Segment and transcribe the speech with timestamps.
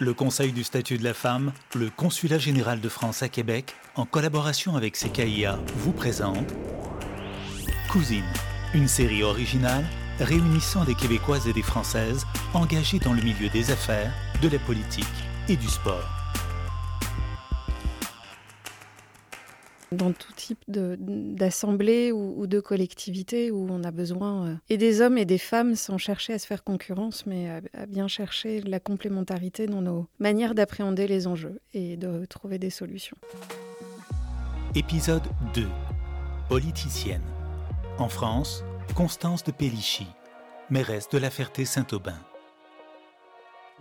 [0.00, 4.06] Le Conseil du statut de la femme, le Consulat général de France à Québec, en
[4.06, 6.54] collaboration avec CKIA, vous présente
[7.90, 8.22] Cousine,
[8.74, 9.84] une série originale
[10.20, 15.04] réunissant des Québécoises et des Françaises engagées dans le milieu des affaires, de la politique
[15.48, 16.17] et du sport.
[19.92, 25.18] Dans tout type d'assemblée ou, de collectivité où on a besoin euh, et des hommes
[25.18, 29.66] et des femmes sans chercher à se faire concurrence, mais à, bien chercher la complémentarité
[29.66, 33.16] dans nos manières d'appréhender les enjeux et de trouver des solutions.
[34.74, 35.66] Épisode 2.
[36.48, 37.22] Politicienne.
[37.98, 38.64] En France,
[38.94, 40.06] Constance de Pellichy,
[40.70, 42.18] mairesse de la Ferté-Saint-Aubin.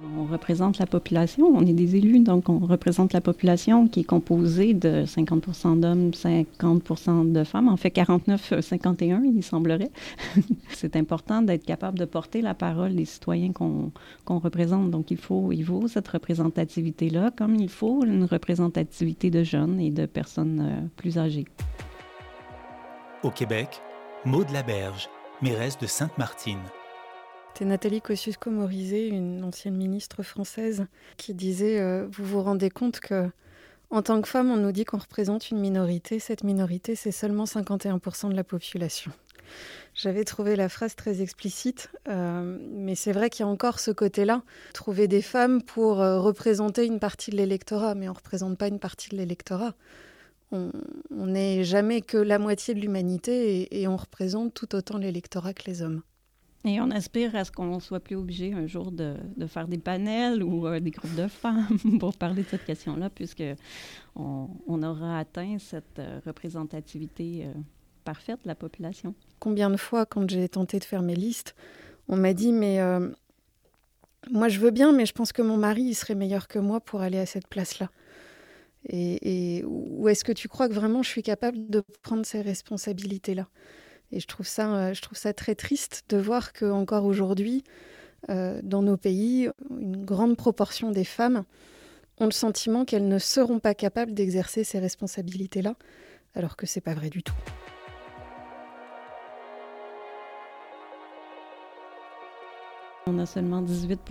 [0.04, 4.04] On représente la population, on est des élus, donc on représente la population qui est
[4.04, 9.90] composée de 50% d'hommes, 50% de femmes, en fait 49-51, il semblerait.
[10.70, 13.92] C'est important d'être capable de porter la parole des citoyens qu'on
[14.40, 19.80] représente, donc il faut, il faut cette représentativité-là, comme il faut une représentativité de jeunes
[19.80, 21.46] et de personnes euh, plus âgées.
[23.24, 23.82] Au Québec,
[24.26, 25.10] Maud Laberge,
[25.42, 26.62] mairesse de Sainte-Martine,
[27.58, 30.86] c'est Nathalie Kosciusko-Morizet, une ancienne ministre française,
[31.18, 33.32] qui disait euh, Vous vous rendez compte que,
[33.90, 36.20] en tant que femme, on nous dit qu'on représente une minorité.
[36.20, 39.12] Cette minorité, c'est seulement 51% de la population.
[39.96, 43.90] J'avais trouvé la phrase très explicite, euh, mais c'est vrai qu'il y a encore ce
[43.90, 44.44] côté-là.
[44.76, 48.68] Trouver des femmes pour euh, représenter une partie de l'électorat, mais on ne représente pas
[48.68, 49.74] une partie de l'électorat.
[50.52, 50.72] On
[51.10, 55.82] n'est jamais que la moitié de l'humanité et on représente tout autant l'électorat que les
[55.82, 56.04] hommes.
[56.68, 59.78] Et on aspire à ce qu'on soit plus obligé un jour de, de faire des
[59.78, 63.44] panels ou euh, des groupes de femmes pour parler de cette question-là, puisque
[64.16, 67.54] on, aura atteint cette euh, représentativité euh,
[68.04, 69.16] parfaite de la population.
[69.40, 71.56] Combien de fois, quand j'ai tenté de faire mes listes,
[72.10, 72.80] on m'a dit mais
[74.32, 76.80] moi je veux bien, mais je pense que mon mari il serait meilleur que moi
[76.80, 77.90] pour aller à cette place-là.
[78.86, 82.42] Et, et ou est-ce que tu crois que vraiment je suis capable de prendre ces
[82.42, 83.48] responsabilités-là?
[84.12, 87.64] Et je trouve ça, euh, je trouve ça très triste de voir qu'encore aujourd'hui,
[88.30, 91.44] euh, dans nos pays, une grande proportion des femmes
[92.20, 95.76] ont le sentiment qu'elles ne seront pas capables d'exercer ces responsabilités-là,
[96.36, 97.36] alors que c'est pas vrai du tout.
[103.10, 104.02] On a seulement 18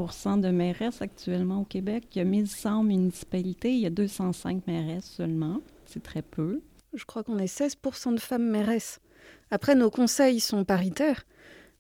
[0.41, 2.05] de mairesses actuellement au Québec.
[2.15, 5.61] Il y a 1100 municipalités, il y a 205 mairesses seulement.
[5.85, 6.63] C'est très peu.
[6.95, 7.77] Je crois qu'on est 16
[8.13, 9.01] de femmes mairesses.
[9.51, 11.25] Après, nos conseils sont paritaires,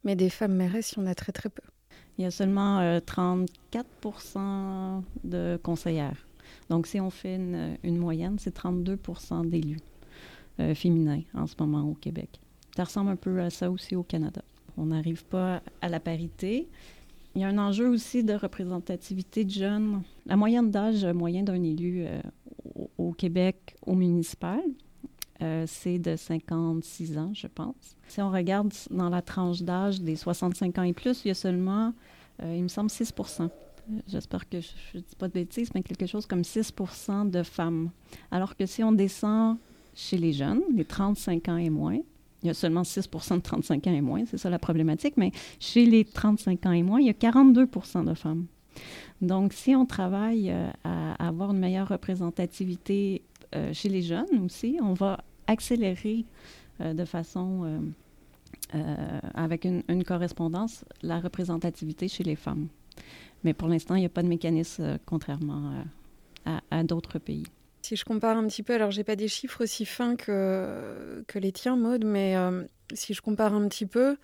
[0.04, 1.62] mais des femmes mairesses, il y en a très très peu.
[2.18, 3.86] Il y a seulement 34
[4.36, 6.26] euh, de conseillères.
[6.70, 8.98] Donc, si on fait une, moyenne, c'est 32
[9.44, 9.80] d'élus
[10.60, 12.40] euh, féminins en ce moment au Québec.
[12.76, 14.42] Ça ressemble un peu à ça aussi au Canada.
[14.76, 16.68] On n'arrive pas à la parité.
[17.34, 20.02] Il y a un enjeu aussi de représentativité de jeunes.
[20.24, 22.20] La moyenne d'âge moyen d'un élu euh,
[22.96, 24.60] au Québec au municipal,
[25.42, 27.96] euh, c'est de 56 ans, je pense.
[28.08, 31.34] Si on regarde dans la tranche d'âge des 65 ans et plus, il y a
[31.34, 31.92] seulement,
[32.42, 33.48] euh, il me semble, 6% euh,
[34.08, 37.90] J'espère que je ne dis pas de bêtises, mais quelque chose comme 6% de femmes.
[38.30, 39.58] Alors que si on descend
[39.94, 41.98] chez les jeunes, les 35 ans et moins,
[42.42, 45.32] il y a seulement 6% de 35 ans et moins, c'est ça la problématique, mais
[45.60, 48.46] chez les 35 ans et moins, il y a 42% de femmes.
[49.22, 50.54] Donc, si on travaille
[50.84, 53.22] à avoir une meilleure représentativité
[53.72, 56.24] chez les jeunes aussi, on va accélérer
[56.80, 57.82] euh, de façon
[58.74, 62.68] euh, avec une, correspondance la représentativité chez les femmes.
[63.44, 65.84] Mais pour l'instant, il n'y a pas de mécanisme contrairement
[66.44, 67.44] à, d'autres pays.
[67.82, 71.38] Si je compare un petit peu, alors j'ai pas des chiffres aussi fins que, que
[71.38, 72.34] les tiens, Maude, mais
[72.92, 74.16] si je compare un petit peu,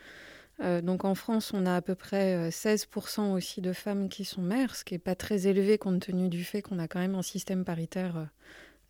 [0.83, 4.75] donc en France, on a à peu près 16% aussi de femmes qui sont mères,
[4.75, 7.23] ce qui n'est pas très élevé compte tenu du fait qu'on a quand même un
[7.23, 8.29] système paritaire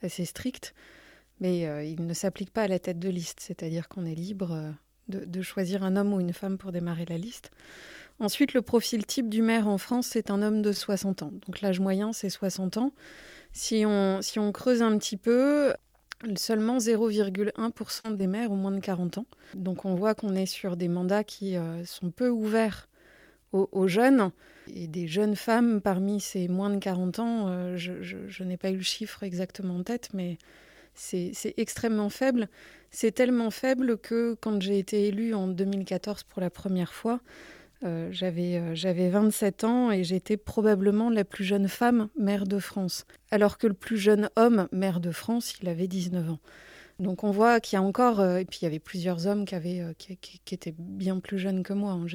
[0.04, 0.74] assez strict,
[1.40, 4.52] mais euh, il ne s'applique pas à la tête de liste, c'est-à-dire qu'on est libre
[4.52, 4.70] euh,
[5.08, 7.50] de, choisir un homme ou une femme pour démarrer la liste.
[8.20, 11.32] Ensuite, le profil type du maire en France, c'est un homme de 60 ans.
[11.46, 12.92] Donc l'âge moyen, c'est 60 ans.
[13.52, 15.74] Si on, si on creuse un petit peu,
[16.36, 19.26] seulement 0,1% des maires ont moins de 40 ans.
[19.54, 22.88] Donc on voit qu'on est sur des mandats qui euh, sont peu ouverts
[23.52, 24.30] aux, jeunes.
[24.74, 28.76] Et des jeunes femmes parmi ces moins de 40 ans, euh, je, n'ai pas eu
[28.76, 30.38] le chiffre exactement en tête, mais
[30.94, 32.48] c'est extrêmement faible.
[32.90, 37.20] C'est tellement faible que quand j'ai été élue en 2014 pour la première fois,
[37.84, 43.06] euh, j'avais 27 euh, ans et j'étais probablement la plus jeune femme maire de France.
[43.30, 46.38] Alors que le plus jeune homme maire de France, il avait 19 ans.
[47.00, 49.56] Donc on voit qu'il y a encore, et puis il y avait plusieurs hommes qui,
[49.56, 51.92] avaient, qui, étaient bien plus jeunes que moi.
[51.92, 52.06] Hein.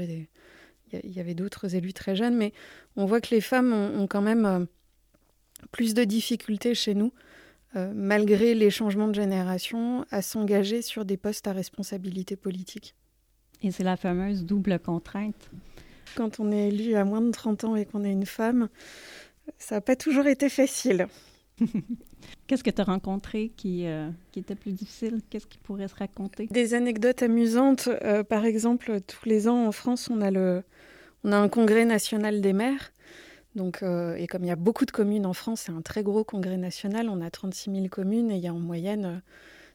[0.91, 2.53] Il y avait d'autres élus très jeunes, mais
[2.95, 4.65] on voit que les femmes ont, quand même euh,
[5.71, 7.11] plus de difficultés chez nous,
[7.93, 12.95] malgré les changements de génération, à s'engager sur des postes à responsabilité politique.
[13.61, 15.51] Et c'est la fameuse double contrainte.
[16.15, 18.69] Quand on est élu à moins de 30 ans et qu'on est une femme,
[19.57, 21.07] ça n'a pas toujours été facile.
[22.47, 25.21] Qu'est-ce que tu as rencontré qui, euh, qui était plus difficile?
[25.29, 26.47] Qu'est-ce qui pourrait se raconter?
[26.47, 27.89] Des anecdotes amusantes.
[28.03, 30.63] Euh, par exemple, tous les ans en France, on a, le,
[31.23, 32.91] on a un congrès national des maires.
[33.55, 36.03] Donc, euh, et comme il y a beaucoup de communes en France, c'est un très
[36.03, 37.09] gros congrès national.
[37.09, 39.21] On a 36 000 communes et il y a en moyenne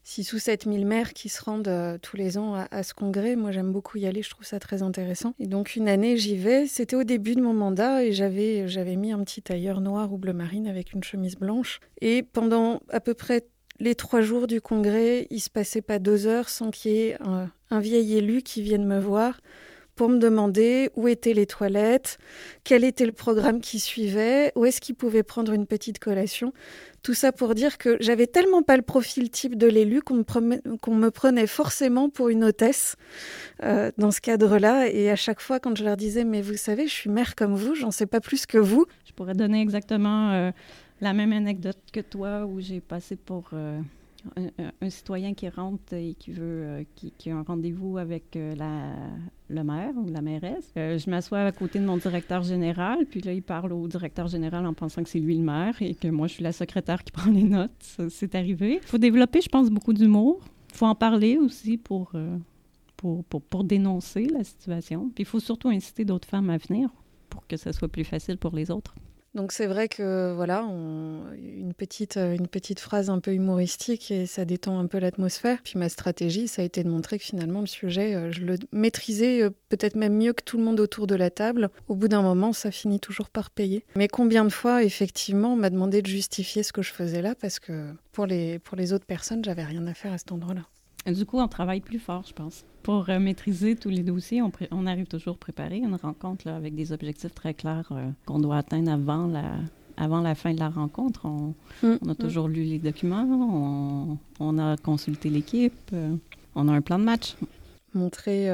[0.04, 3.34] 6 ou 7 000 maires qui se rendent euh, tous les ans à, ce congrès.
[3.34, 5.34] Moi, j'aime beaucoup y aller, je trouve ça très intéressant.
[5.40, 6.66] Et donc, une année, j'y vais.
[6.66, 10.18] C'était au début de mon mandat et j'avais, j'avais mis un petit tailleur noir ou
[10.18, 11.80] bleu marine avec une chemise blanche.
[12.00, 13.44] Et pendant à peu près
[13.80, 17.18] les trois jours du congrès, il se passait pas deux heures sans qu'il y ait
[17.70, 19.40] un vieil élu qui vienne me voir
[20.02, 22.18] pour me demander où étaient les toilettes,
[22.64, 26.52] quel était le programme qui suivait, où est-ce qu'il pouvait prendre une petite collation.
[27.04, 31.10] Tout ça pour dire que j'avais tellement pas le profil type de l'élu qu'on me,
[31.10, 32.96] prenait forcément pour une hôtesse
[33.62, 34.88] euh, dans ce cadre-là.
[34.88, 37.54] Et à chaque fois, quand je leur disais, mais vous savez, je suis mère comme
[37.54, 38.86] vous, j'en sais pas plus que vous.
[39.04, 40.50] Je pourrais donner exactement euh,
[41.00, 43.50] la même anecdote que toi où j'ai passé pour...
[43.52, 43.80] Euh,
[44.36, 48.54] un, citoyen qui rentre et qui veut euh, qui, a un rendez-vous avec euh,
[49.48, 50.72] le maire ou la mairesse.
[50.76, 54.28] Euh, je m'assois à côté de mon directeur général, puis là, il parle au directeur
[54.28, 57.04] général en pensant que c'est lui le maire et que moi, je suis la secrétaire
[57.04, 57.98] qui prend les notes.
[58.08, 58.80] C'est arrivé.
[58.82, 60.40] Il faut développer, je pense, beaucoup d'humour.
[60.70, 62.12] Il faut en parler aussi pour,
[62.96, 65.10] pour, pour, pour, dénoncer la situation.
[65.14, 66.88] Puis il faut surtout inciter d'autres femmes à venir
[67.28, 68.94] pour que ça soit plus facile pour les autres.
[69.34, 70.66] Donc c'est vrai que voilà,
[72.16, 75.58] euh, une petite phrase un peu humoristique et ça détend un peu l'atmosphère.
[75.62, 78.56] Puis ma stratégie, ça a été de montrer que finalement le sujet, euh, je le
[78.72, 81.70] maîtrisais euh, peut-être même mieux que tout le monde autour de la table.
[81.88, 83.84] Au bout d'un moment, ça finit toujours par payer.
[83.96, 87.34] Mais combien de fois, effectivement, on m'a demandé de justifier ce que je faisais là
[87.34, 88.60] parce que pour les,
[88.92, 90.62] autres personnes, j'avais rien à faire à cet endroit-là.
[91.12, 92.64] Du coup, on travaille plus fort, je pense.
[92.82, 97.34] Pour maîtriser tous les dossiers, on, arrive toujours à préparer une rencontre avec des objectifs
[97.34, 97.90] très clairs
[98.26, 99.52] qu'on doit atteindre avant la,
[99.96, 101.26] avant la fin de la rencontre.
[101.26, 101.98] On, mm.
[102.08, 102.16] a mm.
[102.16, 106.14] toujours lu les documents, on, a consulté l'équipe, euh,
[106.54, 107.36] on a un plan de match.
[107.94, 108.48] Montrer,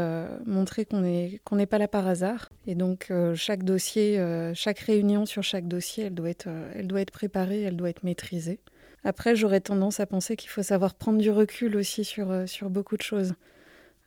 [0.46, 2.48] montrer qu'on n'est pas là par hasard.
[2.66, 4.20] Et donc, chaque dossier,
[4.54, 8.02] chaque réunion sur chaque dossier, elle doit, être, elle doit être préparée, elle doit être
[8.02, 8.58] maîtrisée.
[9.04, 12.68] Après, j'aurais tendance à penser qu'il faut savoir prendre du recul aussi sur, euh, sur
[12.68, 13.34] beaucoup de choses.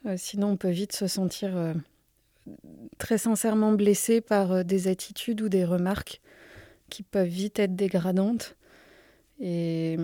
[0.05, 1.73] Euh, sinon, on peut vite se sentir euh,
[2.97, 6.21] très sincèrement blessé par des attitudes ou des remarques
[6.91, 8.55] qui peuvent vite être dégradantes.
[9.39, 9.97] Et,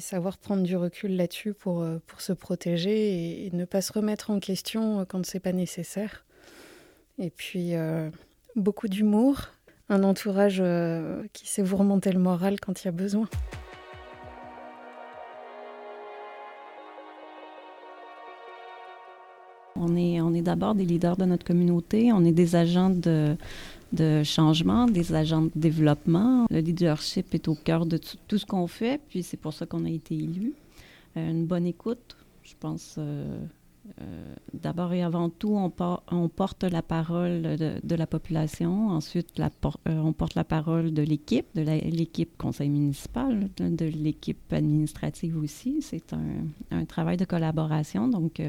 [0.00, 4.38] savoir prendre du recul là-dessus pour, pour se protéger et, ne pas se remettre en
[4.40, 6.26] question quand c'est pas nécessaire.
[7.18, 7.72] Et puis,
[8.56, 9.48] beaucoup d'humour,
[9.88, 10.62] un entourage
[11.32, 13.28] qui sait vous remonter le moral quand il y a besoin.
[19.76, 23.36] On est, on est d'abord des leaders de notre communauté, on est des agents de,
[23.92, 26.46] de changement, des agents de développement.
[26.50, 29.84] Le leadership est au cœur de tout, ce qu'on fait, puis c'est pour ça qu'on
[29.84, 30.54] a été élus.
[31.16, 32.96] Euh, une bonne écoute, je pense.
[32.98, 33.38] Euh,
[34.00, 35.72] euh, d'abord et avant tout, on,
[36.12, 38.88] on porte la parole de, la population.
[38.90, 39.50] Ensuite, la
[39.86, 45.82] on porte la parole de l'équipe, de l'équipe conseil municipal, de, l'équipe administrative aussi.
[45.82, 48.06] C'est un, un, travail de collaboration.
[48.06, 48.40] Donc,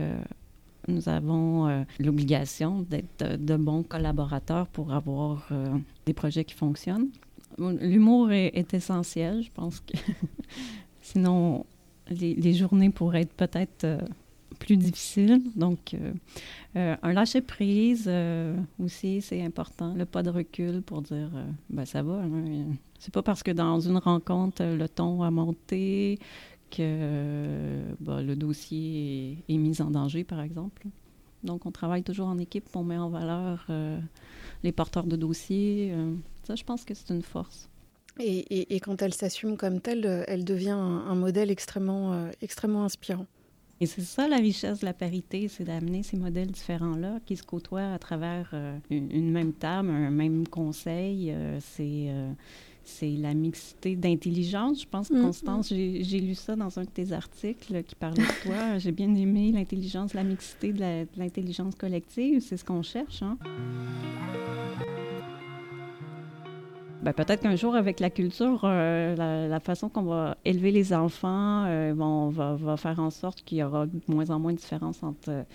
[0.88, 7.10] nous avons euh, l'obligation d'être de, bons collaborateurs pour avoir euh, des projets qui fonctionnent.
[7.58, 9.96] L'humour est, essentiel, je pense que
[11.02, 11.66] sinon
[12.10, 14.00] les, journées pourraient être peut-être euh,
[14.60, 15.42] plus difficiles.
[15.56, 15.96] Donc,
[16.76, 18.10] un lâcher prise
[18.80, 19.94] aussi, c'est important.
[19.94, 21.30] Le pas de recul pour dire,
[21.70, 22.22] ben ça va.
[22.22, 22.66] Hein.
[22.98, 26.20] C'est pas parce que dans une rencontre, le ton a monté,
[26.76, 30.88] que bah, le dossier est, mis en danger, par exemple.
[31.44, 34.00] Donc, on travaille toujours en équipe, on met en valeur euh,
[34.64, 35.92] les porteurs de dossiers.
[35.94, 36.14] Euh,
[36.44, 37.70] ça, je pense que c'est une force.
[38.20, 43.26] Et, quand elle s'assume comme telle, euh, elle devient un, modèle extrêmement, extrêmement inspirant.
[43.80, 47.44] Et c'est ça la richesse de la parité, c'est d'amener ces modèles différents-là qui se
[47.44, 48.54] côtoient à travers
[48.90, 51.36] une, même table, un même conseil.
[51.60, 52.10] c'est
[52.84, 54.82] c'est la mixité d'intelligence.
[54.82, 55.76] Je pense, mm, Constance, mm.
[56.02, 58.78] j'ai lu ça dans un de tes articles qui parlait de toi.
[58.78, 62.42] j'ai bien aimé l'intelligence, la mixité de l'intelligence collective.
[62.42, 63.22] C'est ce qu'on cherche.
[63.24, 63.38] Hein?
[67.04, 71.66] Ben, peut-être qu'un jour, avec la culture, euh, la, façon qu'on va élever les enfants,
[71.66, 74.58] euh, on va, va, faire en sorte qu'il y aura de moins en moins de
[74.58, 75.46] différence entre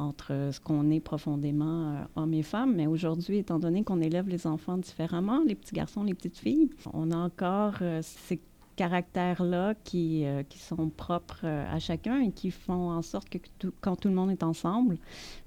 [0.00, 2.74] entre ce qu'on est profondément euh, hommes et femmes.
[2.74, 6.70] Mais aujourd'hui, étant donné qu'on élève les enfants différemment, les petits garçons, les petites filles,
[6.92, 8.40] on a encore euh, ces
[8.76, 13.38] caractères-là qui, euh, qui sont propres à chacun et qui font en sorte que
[13.82, 14.96] quand tout le monde est ensemble,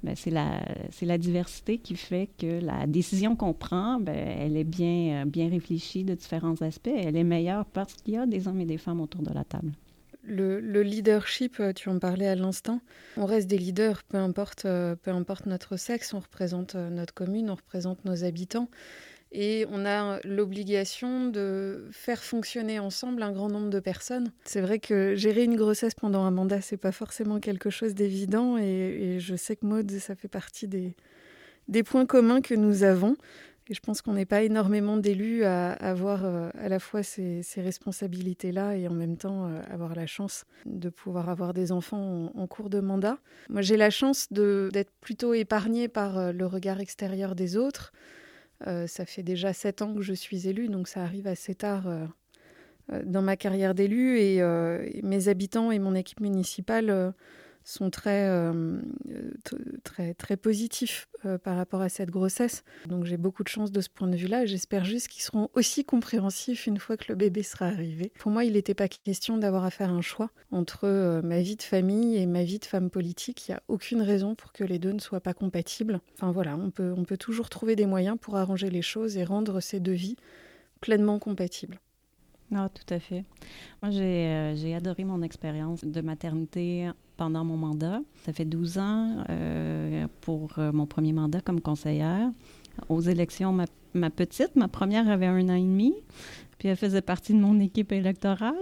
[0.04, 0.62] ben, c'est la,
[1.02, 6.04] la diversité qui fait que la décision qu'on prend, ben, elle est bien, bien réfléchie
[6.04, 6.92] de différents aspects.
[6.96, 9.44] Elle est meilleure parce qu'il y a des hommes et des femmes autour de la
[9.44, 9.72] table.
[10.26, 12.80] Le, leadership, euh, tu en parlais à l'instant,
[13.18, 17.14] on reste des leaders, peu importe, euh, peu importe notre sexe, on représente euh, notre
[17.14, 18.70] commune, on représente nos habitants.
[19.34, 24.32] Et on a l'obligation de faire fonctionner ensemble un grand nombre de personnes.
[24.46, 28.58] C'est vrai que gérer une grossesse pendant un mandat, c'est pas forcément quelque chose d'évident.
[28.60, 30.96] Et, je sais que Maud, ça fait partie des,
[31.68, 33.16] des points communs que nous avons.
[33.70, 37.42] Et je pense qu'on n'est pas énormément d'élus à avoir euh, à la fois ces,
[37.56, 42.48] responsabilités-là et en même temps euh, avoir la chance de pouvoir avoir des enfants en,
[42.48, 43.18] cours de mandat.
[43.50, 47.94] Moi, j'ai la chance d'être plutôt épargnée par euh, le regard extérieur des autres.
[48.66, 51.86] ça fait déjà sept ans que je suis élue, donc ça arrive assez tard
[53.04, 54.20] dans ma carrière d'élu.
[54.20, 54.42] et,
[55.04, 57.14] mes habitants et mon équipe municipale
[57.64, 58.82] sont très, euh,
[59.84, 62.64] très, très positifs euh, par rapport à cette grossesse.
[62.88, 64.46] Donc j'ai beaucoup de chance de ce point de vue-là.
[64.46, 68.12] J'espère juste qu'ils seront aussi compréhensifs une fois que le bébé sera arrivé.
[68.20, 71.56] Pour moi, il n'était pas question d'avoir à faire un choix entre euh, ma vie
[71.56, 73.48] de famille et ma vie de femme politique.
[73.48, 76.02] Il n'y a aucune raison pour que les deux ne soient pas compatibles.
[76.16, 79.24] Enfin voilà, on peut, on peut toujours trouver des moyens pour arranger les choses et
[79.24, 80.18] rendre ces deux vies
[80.82, 81.80] pleinement compatibles.
[82.54, 83.24] Ah, tout à fait.
[83.82, 88.02] Moi, j'ai adoré mon expérience de maternité pendant mon mandat.
[88.26, 92.30] Ça fait 12 ans euh, pour euh, mon premier mandat comme conseillère.
[92.90, 93.54] Aux élections,
[93.94, 95.94] ma, petite, ma première avait un an et demi,
[96.58, 98.56] puis elle faisait partie de mon équipe électorale.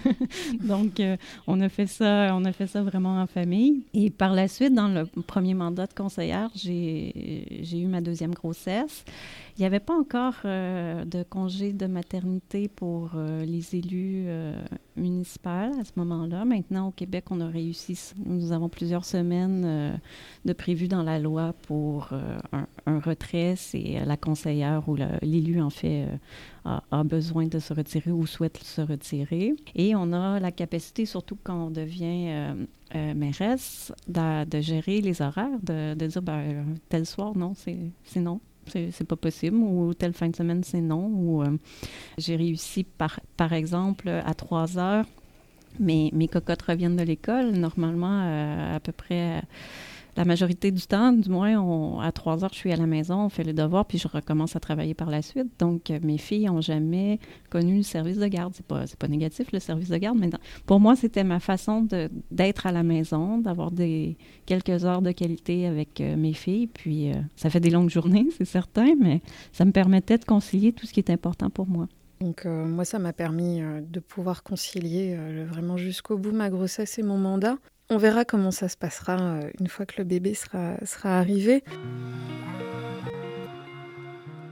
[0.60, 1.16] Donc, euh,
[1.46, 3.84] on a fait ça, on a fait ça vraiment en famille.
[3.94, 9.04] Et par la suite, dans le premier mandat de conseillère, j'ai eu ma deuxième grossesse.
[9.58, 14.56] Il n'y avait pas encore euh, de congé de maternité pour euh, les élus euh,
[14.94, 16.44] municipaux à ce moment-là.
[16.44, 17.98] Maintenant, au Québec, on a réussi.
[18.24, 19.98] Nous avons plusieurs semaines
[20.44, 22.10] de prévues dans la loi pour
[22.52, 23.54] un, retrait.
[23.56, 26.06] C'est la conseillère ou l'élu, en fait,
[26.64, 29.56] a, a, besoin de se retirer ou souhaite se retirer.
[29.74, 32.54] Et on a la capacité, surtout quand on devient
[32.94, 38.40] mairesse, de, de, gérer les horaires, de, de dire ben, tel soir, non, c'est non
[38.68, 41.06] c'est pas possible, ou telle fin de semaine, c'est non.
[41.06, 41.58] Ou euh,
[42.18, 45.06] j'ai réussi, par, par exemple, à 3 heures,
[45.78, 47.52] mes, mes cocottes reviennent de l'école.
[47.52, 49.42] Normalement, euh, à peu près
[50.18, 53.28] la majorité du temps, du moins, à trois heures, je suis à la maison, on
[53.28, 55.46] fait le devoir, puis je recommence à travailler par la suite.
[55.60, 57.20] Donc, euh, mes filles n'ont jamais
[57.50, 58.52] connu le service de garde.
[58.56, 60.28] C'est pas, pas négatif, le service de garde, mais
[60.66, 61.86] pour moi, c'était ma façon
[62.32, 63.70] d'être à la maison, d'avoir
[64.44, 66.66] quelques heures de qualité avec euh, mes filles.
[66.66, 69.22] Puis, euh, ça fait des longues journées, c'est certain, mais
[69.52, 71.86] ça me permettait de concilier tout ce qui est important pour moi.
[72.20, 77.16] Donc moi, ça m'a permis de pouvoir concilier vraiment jusqu'au bout ma grossesse et mon
[77.16, 77.58] mandat.
[77.90, 81.64] On verra comment ça se passera euh, une fois que le bébé sera, sera arrivé.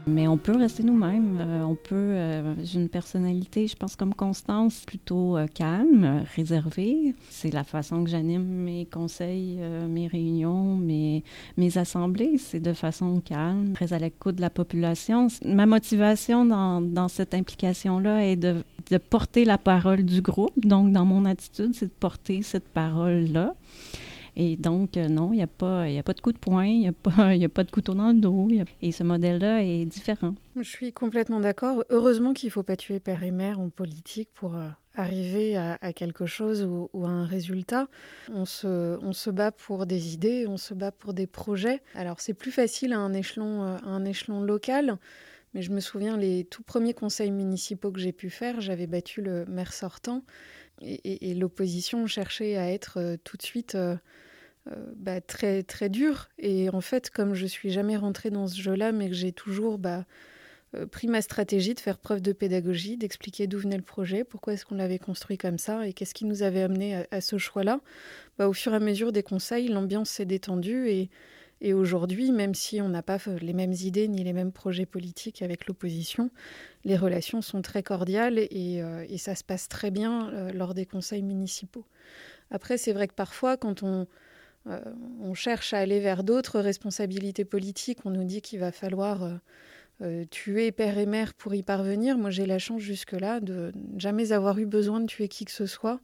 [0.08, 1.38] Mais on peut rester nous-mêmes.
[1.40, 1.94] Euh, on peut.
[1.96, 7.16] Euh, j'ai une personnalité, je pense, comme Constance, plutôt euh, calme, réservée.
[7.28, 9.58] C'est la façon que j'anime mes conseils,
[9.88, 11.24] mes réunions, mes,
[11.56, 12.38] mes assemblées.
[12.38, 15.26] C'est de façon calme, très à l'écoute de la population.
[15.44, 20.64] Ma motivation dans, dans cette implication-là est de, de porter la parole du groupe.
[20.64, 23.54] Donc, dans mon attitude, c'est de porter cette parole-là.
[24.38, 26.80] Et donc, euh, non, il n'y a, pas, a pas de coup de poing, il
[26.80, 28.48] n'y a, pas, a pas de couteau dans le dos.
[28.82, 30.34] et ce modèle-là est différent.
[30.56, 31.84] Je suis complètement d'accord.
[31.88, 35.92] Heureusement qu'il ne faut pas tuer père et mère en politique pour euh, arriver à,
[35.94, 37.88] quelque chose ou, à un résultat.
[38.34, 41.82] On se, on se bat pour des idées, on se bat pour des projets.
[41.94, 44.98] Alors, c'est plus facile à un échelon, euh, à un échelon local.
[45.54, 49.22] Mais je me souviens, les tout premiers conseils municipaux que j'ai pu faire, j'avais battu
[49.22, 50.22] le maire sortant
[50.82, 53.78] et, l'opposition cherchait à être tout de suite
[54.96, 56.28] bah, très très dur.
[56.38, 59.78] Et en fait, comme je suis jamais rentrée dans ce jeu-là, mais que j'ai toujours
[59.78, 60.04] bah,
[60.74, 64.54] euh, pris ma stratégie de faire preuve de pédagogie, d'expliquer d'où venait le projet, pourquoi
[64.54, 67.80] est-ce qu'on l'avait construit comme ça et qu'est-ce qui nous avait amené à, ce choix-là.
[68.38, 71.10] Bah, au fur et à mesure des conseils, l'ambiance s'est détendue et,
[71.72, 75.66] aujourd'hui, même si on n'a pas les mêmes idées ni les mêmes projets politiques avec
[75.66, 76.30] l'opposition,
[76.84, 80.84] les relations sont très cordiales et, euh, et ça se passe très bien lors des
[80.84, 81.86] conseils municipaux.
[82.50, 84.06] Après, c'est vrai que parfois, quand on,
[84.68, 84.80] euh,
[85.20, 87.98] on cherche à aller vers d'autres responsabilités politiques.
[88.04, 89.40] On nous dit qu'il va falloir
[90.02, 92.18] euh, tuer père et mère pour y parvenir.
[92.18, 95.64] Moi, j'ai la chance jusque-là de jamais avoir eu besoin de tuer qui que ce
[95.64, 96.00] soit.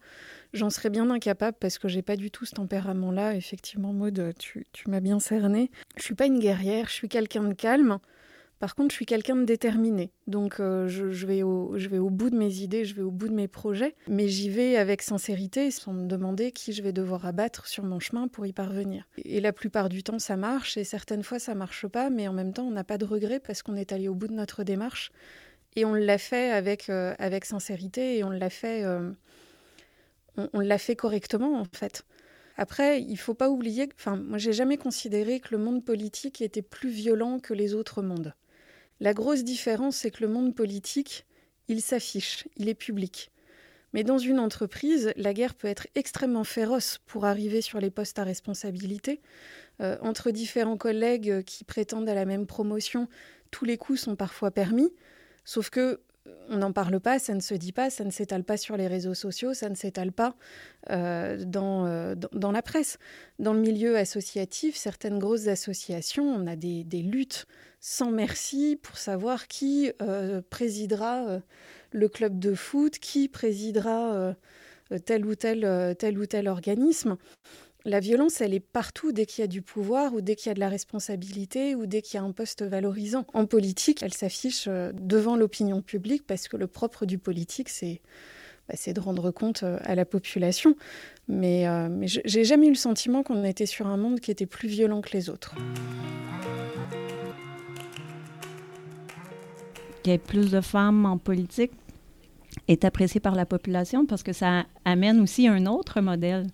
[0.55, 3.35] J'en serais bien incapable parce que j'ai pas du tout ce tempérament-là.
[3.35, 5.71] Effectivement, Maud, tu, tu m'as bien cerné.
[5.97, 7.99] Je suis pas une guerrière, je suis quelqu'un de calme.
[8.63, 10.13] Par contre, je suis quelqu'un de déterminé.
[10.29, 13.49] Donc, euh, je, vais au, bout de mes idées, je vais au bout de mes
[13.49, 17.83] projets, mais j'y vais avec sincérité, sans me demander qui je vais devoir abattre sur
[17.83, 19.09] mon chemin pour y parvenir.
[19.25, 22.33] Et la plupart du temps, ça marche, et certaines fois, ça marche pas, mais en
[22.33, 24.63] même temps, on n'a pas de regret parce qu'on est allé au bout de notre
[24.63, 25.11] démarche.
[25.75, 29.11] Et on l'a fait avec, euh, sincérité, et on l'a fait, euh,
[30.79, 32.05] fait correctement, en fait.
[32.57, 36.63] Après, il faut pas oublier, enfin, moi, j'ai jamais considéré que le monde politique était
[36.63, 38.35] plus violent que les autres mondes.
[39.03, 41.27] La grosse différence, c'est que le monde politique,
[41.67, 43.33] il s'affiche, il est public.
[43.93, 48.21] Mais dans une entreprise, la guerre peut être extrêmement féroce pour arriver sur les postes
[48.21, 49.21] à responsabilité.
[49.81, 53.09] Euh, entre différents collègues qui prétendent à la même promotion,
[53.51, 54.95] tous les coups sont parfois permis.
[55.45, 56.01] Sauf que
[56.49, 58.87] on n'en parle pas, ça ne se dit pas, ça ne s'étale pas sur les
[58.87, 60.35] réseaux sociaux, ça ne s'étale pas
[60.91, 62.99] euh, euh, dans, la presse.
[63.39, 67.47] Dans le milieu associatif, certaines grosses associations, on a des, luttes
[67.81, 71.41] sans merci pour savoir qui euh, présidera
[71.91, 74.35] le club de foot, qui présidera
[75.05, 77.17] tel ou tel, tel ou tel organisme.
[77.85, 80.53] La violence, elle est partout dès qu'il y a du pouvoir ou dès qu'il y
[80.53, 83.27] a de la responsabilité ou dès qu'il y a un poste valorisant.
[83.35, 88.01] En politique, elle s'affiche euh, devant l'opinion publique parce que le propre du politique, c'est
[88.69, 90.77] bah, de rendre compte euh, à la population.
[91.27, 94.69] Mais, euh, j'ai jamais eu le sentiment qu'on était sur un monde qui était plus
[94.69, 95.57] violent que les autres.
[100.05, 101.73] Qu'il y ait plus de femmes en politique
[102.69, 106.47] est apprécié par la population parce que ça amène aussi un autre modèle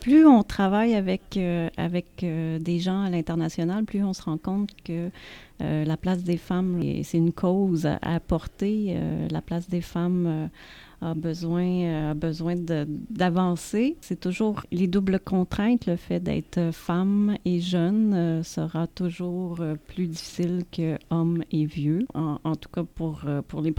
[0.00, 4.38] plus on travaille avec, euh, avec euh, des gens à l'international, plus on se rend
[4.38, 5.10] compte que
[5.62, 8.96] euh, la place des femmes, c'est une cause à apporter.
[9.30, 10.48] la place des femmes
[11.02, 13.96] a besoin, euh, a besoin d'avancer.
[14.00, 15.86] C'est toujours les doubles contraintes.
[15.86, 21.64] Le fait d'être femme et jeune euh, sera toujours euh, plus difficile que homme et
[21.64, 22.06] vieux.
[22.14, 23.74] En, en tout cas, pour, pour les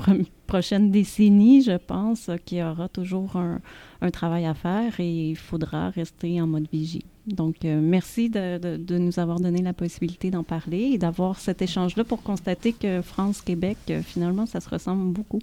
[0.48, 3.62] prochaines décennies, je pense qu'il y aura toujours un,
[4.02, 7.06] un, travail à faire et il faudra rester en mode vigie.
[7.28, 11.62] Donc, merci de, de, de, nous avoir donné la possibilité d'en parler et d'avoir cet
[11.62, 15.40] échange-là pour constater que France-Québec, finalement, ça se ressemble beaucoup.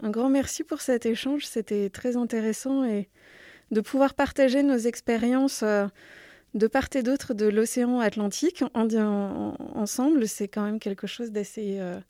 [0.00, 3.08] Un grand merci pour cet échange, c'était très intéressant et
[3.70, 5.86] de pouvoir partager nos expériences euh,
[6.54, 11.78] de part et d'autre de l'océan Atlantique en, ensemble, c'est quand même quelque chose d'assez
[11.80, 12.00] euh,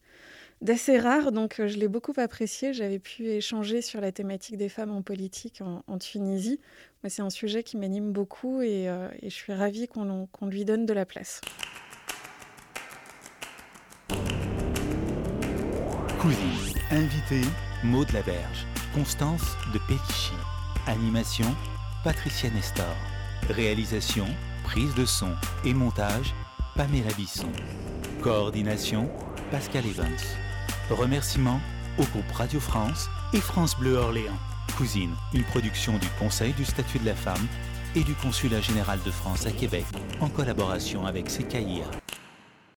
[1.00, 2.72] rare, donc euh, je l'ai beaucoup apprécié.
[2.72, 6.60] J'avais pu échanger sur la thématique des femmes en politique en, Tunisie.
[7.08, 8.88] c'est un sujet qui m'anime beaucoup et,
[9.22, 11.40] je suis ravie qu'on lui donne de la place.
[16.20, 17.40] Cousine, invité
[17.84, 20.32] Maud Laberge, Constance de Pélichy.
[20.86, 21.52] Animation,
[22.04, 22.94] Patricia Nestor.
[23.50, 24.26] Réalisation,
[24.62, 26.32] prise de son et montage,
[26.76, 27.50] Pamela Bisson.
[28.22, 29.10] Coordination,
[29.50, 30.06] Pascal Evans.
[30.90, 31.60] Remerciements
[31.98, 34.38] au groupe Radio France et France Bleu Orléans.
[34.76, 37.46] Cousine, une production du Conseil du statut de la femme
[37.96, 39.84] et du Consulat général de France à Québec
[40.20, 41.90] en collaboration avec CKIA.